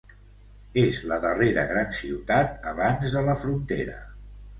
És 0.83 0.95
la 1.11 1.19
darrera 1.25 1.65
gran 1.71 1.91
ciutat 1.97 2.65
abans 2.73 3.13
de 3.17 3.23
la 3.29 3.37
frontera. 3.43 3.99